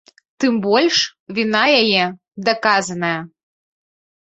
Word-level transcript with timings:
Тым 0.43 0.53
больш, 0.63 0.97
віна 1.41 1.61
яе 1.83 2.03
даказаная. 2.49 3.15